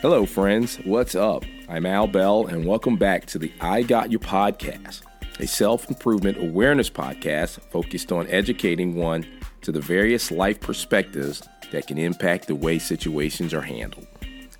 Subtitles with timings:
[0.00, 0.76] Hello, friends.
[0.84, 1.44] What's up?
[1.68, 5.02] I'm Al Bell, and welcome back to the I Got You podcast,
[5.40, 9.26] a self improvement awareness podcast focused on educating one
[9.62, 11.42] to the various life perspectives
[11.72, 14.06] that can impact the way situations are handled.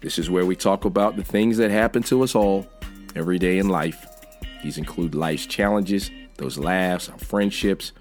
[0.00, 2.66] This is where we talk about the things that happen to us all
[3.14, 4.08] every day in life.
[4.64, 7.92] These include life's challenges, those laughs, our friendships,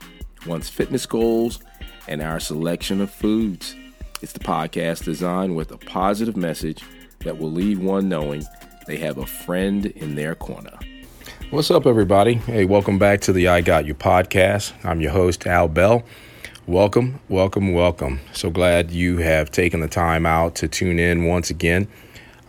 [0.48, 1.60] one's fitness goals,
[2.08, 3.76] and our selection of foods.
[4.24, 6.82] It's the podcast designed with a positive message
[7.28, 8.42] that will leave one knowing
[8.86, 10.72] they have a friend in their corner.
[11.50, 12.36] What's up, everybody?
[12.36, 14.72] Hey, welcome back to the I Got You podcast.
[14.86, 16.04] I'm your host, Al Bell.
[16.68, 18.22] Welcome, welcome, welcome.
[18.32, 21.90] So glad you have taken the time out to tune in once again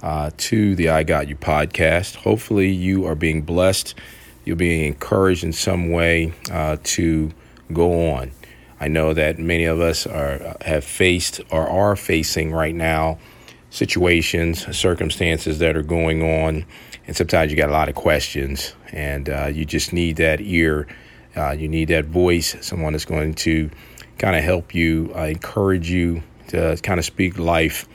[0.01, 2.15] uh, to the I Got You podcast.
[2.15, 3.97] Hopefully, you are being blessed.
[4.45, 7.33] You're being encouraged in some way uh, to
[7.73, 8.31] go on.
[8.81, 13.19] I know that many of us are have faced or are facing right now
[13.71, 16.65] situations, circumstances that are going on,
[17.07, 20.87] and sometimes you got a lot of questions, and uh, you just need that ear,
[21.37, 23.71] uh, you need that voice, someone that's going to
[24.19, 27.87] kind of help you, uh, encourage you to kind of speak life,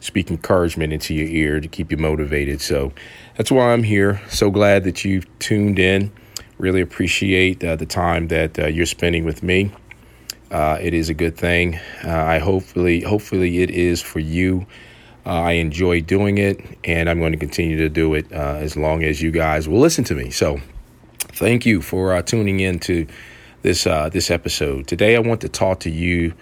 [0.00, 2.60] speak encouragement into your ear to keep you motivated.
[2.60, 2.92] So
[3.36, 4.20] that's why I'm here.
[4.28, 6.10] So glad that you've tuned in.
[6.58, 9.70] Really appreciate uh, the time that uh, you're spending with me.
[10.50, 11.78] Uh, it is a good thing.
[12.02, 14.66] I hopefully, hopefully, it is for you.
[15.28, 18.78] Uh, I enjoy doing it, and I'm going to continue to do it uh, as
[18.78, 20.30] long as you guys will listen to me.
[20.30, 20.58] So,
[21.18, 23.06] thank you for uh, tuning in to
[23.60, 24.86] this uh, this episode.
[24.86, 26.32] Today, I want to talk to you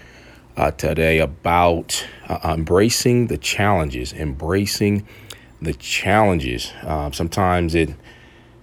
[0.56, 5.04] uh, today about uh, embracing the challenges, embracing
[5.60, 6.72] the challenges.
[7.10, 7.92] sometimes it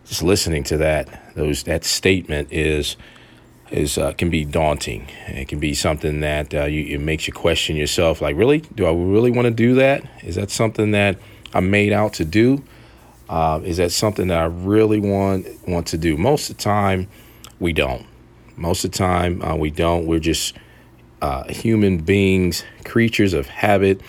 [0.06, 2.96] just listening to that those that statement is
[3.74, 5.08] is uh, can be daunting.
[5.28, 8.22] It can be something that uh, you, it makes you question yourself.
[8.22, 10.04] Like, really, do I really want to do that?
[10.24, 11.18] Is that something that
[11.54, 12.64] I'm made out to do?
[13.28, 16.16] Uh, is that something that I really want want to do?
[16.18, 17.08] Most of the time,
[17.60, 18.06] we don't.
[18.56, 20.06] Most of the time, uh, we don't.
[20.06, 20.56] We're just
[21.22, 24.02] uh, human beings, creatures of habit,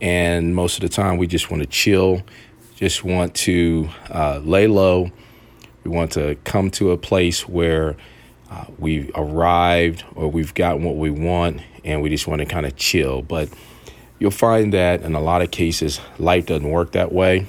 [0.00, 2.22] and most of the time, we just want to chill,
[2.74, 5.12] just want to uh, lay low.
[5.84, 7.96] We want to come to a place where
[8.52, 12.66] uh, we've arrived or we've gotten what we want and we just want to kind
[12.66, 13.22] of chill.
[13.22, 13.48] But
[14.18, 17.46] you'll find that in a lot of cases, life doesn't work that way.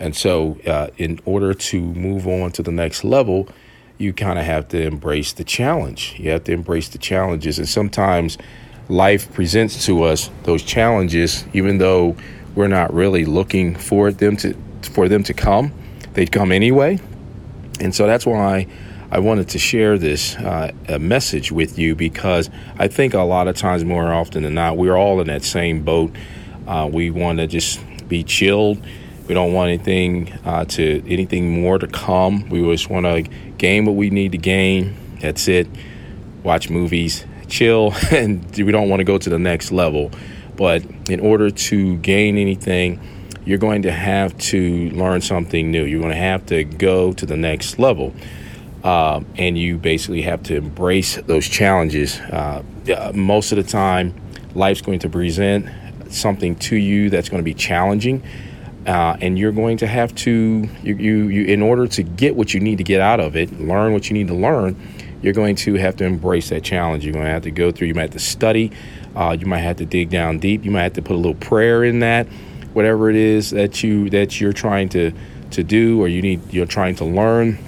[0.00, 3.48] And so, uh, in order to move on to the next level,
[3.98, 6.16] you kind of have to embrace the challenge.
[6.18, 7.58] You have to embrace the challenges.
[7.58, 8.36] And sometimes
[8.88, 12.16] life presents to us those challenges, even though
[12.56, 15.72] we're not really looking for them to for them to come.
[16.14, 16.98] They come anyway.
[17.78, 18.66] And so that's why
[19.12, 23.54] I wanted to share this uh, message with you because I think a lot of
[23.54, 26.16] times, more often than not, we're all in that same boat.
[26.66, 27.78] Uh, we want to just
[28.08, 28.82] be chilled.
[29.28, 32.48] We don't want anything uh, to anything more to come.
[32.48, 34.96] We just want to gain what we need to gain.
[35.20, 35.68] That's it.
[36.42, 40.10] Watch movies, chill, and we don't want to go to the next level.
[40.56, 42.98] But in order to gain anything,
[43.44, 45.84] you're going to have to learn something new.
[45.84, 48.14] You're going to have to go to the next level.
[48.84, 52.18] Um, and you basically have to embrace those challenges.
[52.18, 52.62] Uh,
[53.14, 54.12] most of the time,
[54.54, 55.66] life's going to present
[56.12, 58.22] something to you that's going to be challenging,
[58.86, 62.52] uh, and you're going to have to you, you you in order to get what
[62.52, 64.76] you need to get out of it, learn what you need to learn.
[65.22, 67.04] You're going to have to embrace that challenge.
[67.04, 67.86] You're going to have to go through.
[67.86, 68.72] You might have to study.
[69.14, 70.64] Uh, you might have to dig down deep.
[70.64, 72.26] You might have to put a little prayer in that.
[72.72, 75.12] Whatever it is that you that you're trying to
[75.52, 77.58] to do, or you need you're trying to learn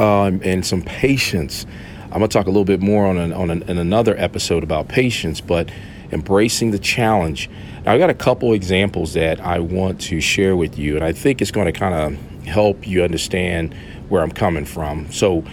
[0.00, 1.66] um, and some patience.
[2.10, 5.40] I'm to talk a little bit more on, an, on an, another episode about patience,
[5.40, 5.70] but
[6.10, 7.48] embracing the challenge.
[7.84, 11.12] Now, I got a couple examples that I want to share with you, and I
[11.12, 13.74] think it's going to kind of help you understand
[14.08, 15.12] where I'm coming from.
[15.12, 15.44] So,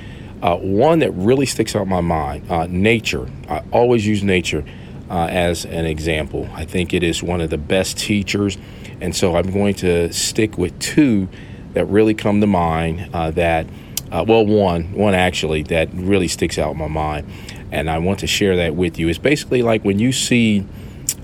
[0.41, 3.28] uh, one that really sticks out in my mind uh, nature.
[3.50, 4.64] I always use nature
[5.09, 6.47] uh, as an example.
[6.53, 8.58] I think it is one of the best teachers,
[9.02, 11.28] and so I'm going to stick with two
[11.73, 13.67] that really come to mind uh, that
[14.11, 17.27] uh, well, one, one actually that really sticks out in my mind,
[17.71, 19.09] and I want to share that with you.
[19.09, 20.65] It's basically like when you see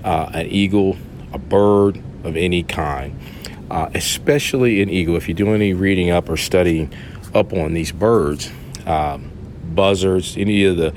[0.04, 0.96] uh, an eagle,
[1.32, 3.18] a bird of any kind,
[3.70, 5.16] uh, especially an eagle.
[5.16, 6.92] If you do any reading up or studying
[7.34, 8.52] up on these birds,
[8.86, 9.30] um,
[9.74, 10.94] buzzards, any of the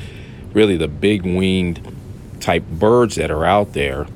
[0.54, 1.96] really the big winged
[2.40, 4.08] type birds that are out there,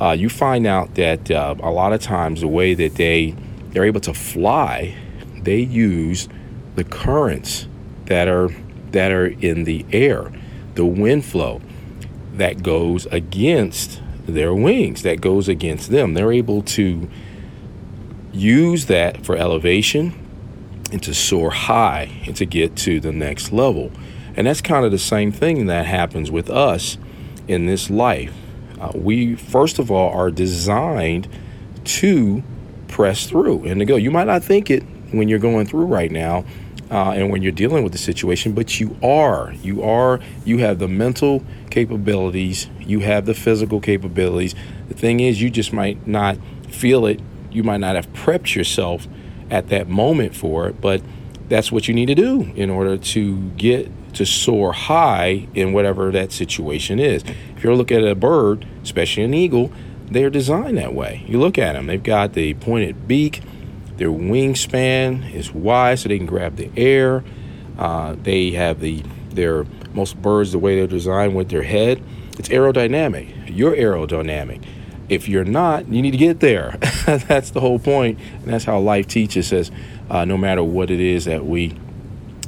[0.00, 3.36] uh, you find out that uh, a lot of times the way that they
[3.70, 4.94] they're able to fly,
[5.40, 6.28] they use
[6.74, 7.66] the currents
[8.06, 8.48] that are
[8.92, 10.32] that are in the air,
[10.74, 11.60] the wind flow
[12.34, 16.14] that goes against their wings, that goes against them.
[16.14, 17.08] They're able to
[18.32, 20.18] use that for elevation
[20.90, 23.90] and to soar high and to get to the next level.
[24.36, 26.96] And that's kind of the same thing that happens with us
[27.48, 28.32] in this life.
[28.80, 31.28] Uh, we, first of all, are designed
[31.84, 32.42] to
[32.88, 33.96] press through and to go.
[33.96, 34.82] You might not think it
[35.12, 36.44] when you're going through right now
[36.92, 39.54] uh, and when you're dealing with the situation, but you are.
[39.62, 40.20] You are.
[40.44, 44.54] You have the mental capabilities, you have the physical capabilities.
[44.88, 46.36] The thing is, you just might not
[46.68, 47.18] feel it.
[47.50, 49.08] You might not have prepped yourself
[49.50, 51.00] at that moment for it, but
[51.48, 56.10] that's what you need to do in order to get to soar high in whatever
[56.10, 57.24] that situation is.
[57.56, 59.72] If you're looking at a bird, especially an eagle,
[60.10, 61.24] they're designed that way.
[61.26, 63.40] You look at them, they've got the pointed beak,
[63.96, 67.24] their wingspan is wide so they can grab the air.
[67.78, 72.02] Uh, they have the their most birds the way they're designed with their head.
[72.38, 73.54] It's aerodynamic.
[73.54, 74.64] You're aerodynamic.
[75.08, 76.76] If you're not, you need to get there.
[77.06, 79.70] that's the whole point, and that's how life teaches us.
[80.10, 81.74] Uh, no matter what it is that we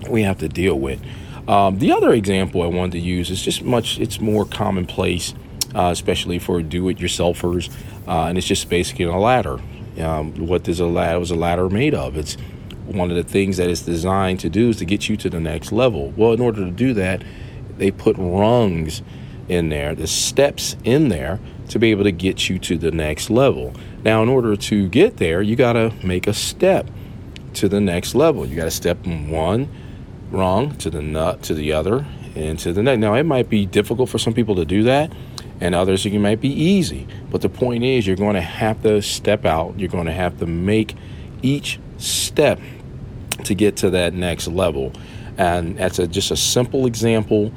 [0.08, 1.00] we have to deal with.
[1.49, 3.99] Um, the other example I wanted to use is just much.
[3.99, 5.35] It's more commonplace,
[5.75, 7.70] uh, especially for do-it-yourselfers,
[8.06, 9.61] uh, and it's just basically a ladder.
[10.00, 11.19] Um, what is a ladder?
[11.19, 12.17] Was a ladder made of?
[12.17, 12.37] It's
[12.87, 15.41] one of the things that it's designed to do is to get you to the
[15.41, 16.12] next level.
[16.17, 17.23] Well, in order to do that,
[17.79, 19.02] they put rungs
[19.49, 21.38] in there, the steps in there
[21.69, 23.73] to be able to get you to the next level.
[24.05, 26.88] Now, in order to get there, you got to make a step
[27.55, 28.46] to the next level.
[28.46, 29.69] You got to step from one
[30.31, 32.99] rung to the nut to the other and to the next.
[32.99, 35.12] Now, it might be difficult for some people to do that,
[35.64, 37.08] and others it might be easy.
[37.31, 39.81] But the point is, you're going to have to step out.
[39.81, 40.94] You're going to have to make
[41.40, 42.61] each step
[43.44, 44.93] to get to that next level.
[45.38, 47.50] And that's a, just a simple example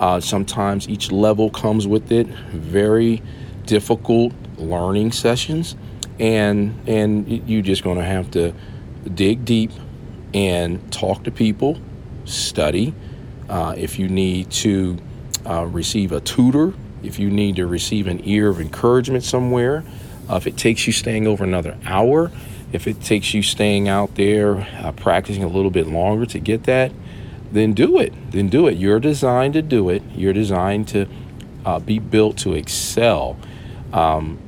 [0.00, 3.22] uh, sometimes each level comes with it very
[3.66, 5.76] difficult learning sessions,
[6.18, 8.52] and and you're just going to have to
[9.14, 9.70] dig deep
[10.32, 11.78] and talk to people,
[12.24, 12.94] study.
[13.48, 14.96] Uh, if you need to
[15.46, 16.72] uh, receive a tutor,
[17.02, 19.84] if you need to receive an ear of encouragement somewhere,
[20.28, 22.30] uh, if it takes you staying over another hour,
[22.72, 26.64] if it takes you staying out there uh, practicing a little bit longer to get
[26.64, 26.92] that,
[27.50, 28.12] then do it.
[28.30, 28.78] Then do it.
[28.78, 30.02] You're designed to do it.
[30.14, 31.06] You're designed to
[31.66, 33.36] uh, be built to excel.
[33.92, 34.38] Um,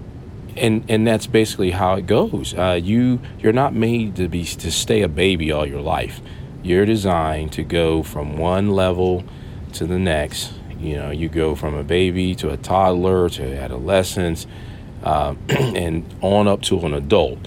[0.57, 2.55] and and that's basically how it goes.
[2.55, 6.21] Uh, you you're not made to be to stay a baby all your life.
[6.63, 9.25] You're designed to go from one level
[9.75, 10.53] to the next.
[10.85, 14.47] You know, you go from a baby to a toddler to adolescence,
[15.03, 17.39] uh, and on up to an adult.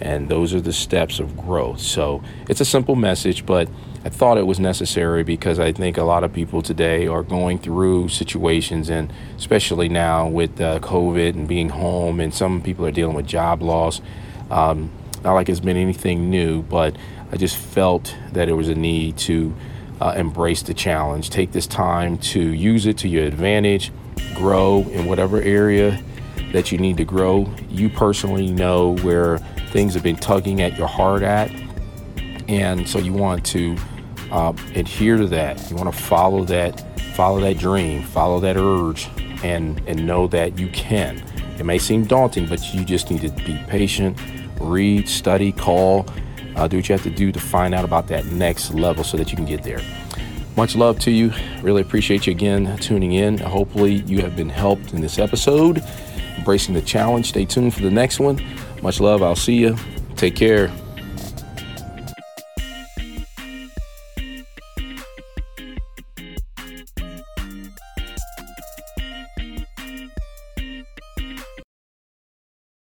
[0.00, 1.80] And those are the steps of growth.
[1.80, 3.68] So it's a simple message, but
[4.04, 7.58] I thought it was necessary because I think a lot of people today are going
[7.58, 12.90] through situations, and especially now with uh, COVID and being home, and some people are
[12.90, 14.00] dealing with job loss.
[14.50, 14.90] Um,
[15.24, 16.94] not like it's been anything new, but
[17.32, 19.54] I just felt that it was a need to
[20.00, 21.30] uh, embrace the challenge.
[21.30, 23.92] Take this time to use it to your advantage,
[24.34, 26.02] grow in whatever area
[26.52, 27.50] that you need to grow.
[27.68, 29.38] You personally know where
[29.70, 31.50] things have been tugging at your heart at.
[32.48, 33.76] And so you want to
[34.30, 35.70] uh, adhere to that.
[35.70, 39.08] You want to follow that, follow that dream, follow that urge,
[39.42, 41.22] and and know that you can.
[41.58, 44.18] It may seem daunting, but you just need to be patient,
[44.60, 46.06] read, study, call,
[46.56, 49.16] uh, do what you have to do to find out about that next level so
[49.16, 49.80] that you can get there.
[50.56, 51.32] Much love to you.
[51.60, 53.38] Really appreciate you again tuning in.
[53.38, 55.84] Hopefully, you have been helped in this episode.
[56.38, 57.28] Embracing the challenge.
[57.28, 58.42] Stay tuned for the next one.
[58.82, 59.22] Much love.
[59.22, 59.76] I'll see you.
[60.16, 60.72] Take care.